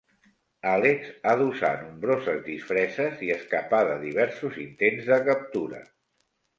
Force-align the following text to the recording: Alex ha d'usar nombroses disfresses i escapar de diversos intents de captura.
Alex 0.69 1.11
ha 1.25 1.33
d'usar 1.41 1.71
nombroses 1.83 2.41
disfresses 2.49 3.23
i 3.29 3.31
escapar 3.39 3.85
de 3.93 4.01
diversos 4.09 4.61
intents 4.69 5.15
de 5.15 5.25
captura. 5.33 5.89